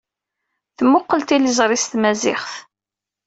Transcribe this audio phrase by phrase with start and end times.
[0.71, 2.51] Ttmuqqul tiliẓri s tmaziɣt.